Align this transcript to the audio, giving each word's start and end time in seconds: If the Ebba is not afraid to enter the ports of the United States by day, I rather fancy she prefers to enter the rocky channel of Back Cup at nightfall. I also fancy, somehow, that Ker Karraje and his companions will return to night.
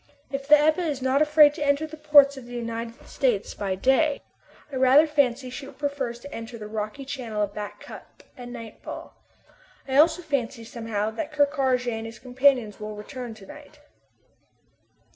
If 0.31 0.47
the 0.47 0.59
Ebba 0.59 0.81
is 0.81 0.99
not 0.99 1.21
afraid 1.21 1.53
to 1.53 1.63
enter 1.63 1.85
the 1.85 1.95
ports 1.95 2.35
of 2.35 2.47
the 2.47 2.55
United 2.55 3.07
States 3.07 3.53
by 3.53 3.75
day, 3.75 4.23
I 4.73 4.77
rather 4.77 5.05
fancy 5.05 5.51
she 5.51 5.67
prefers 5.67 6.17
to 6.21 6.33
enter 6.33 6.57
the 6.57 6.65
rocky 6.65 7.05
channel 7.05 7.43
of 7.43 7.53
Back 7.53 7.81
Cup 7.81 8.23
at 8.35 8.47
nightfall. 8.49 9.13
I 9.87 9.97
also 9.97 10.23
fancy, 10.23 10.63
somehow, 10.63 11.11
that 11.11 11.31
Ker 11.31 11.45
Karraje 11.45 11.91
and 11.91 12.07
his 12.07 12.17
companions 12.17 12.79
will 12.79 12.95
return 12.95 13.35
to 13.35 13.45
night. 13.45 13.77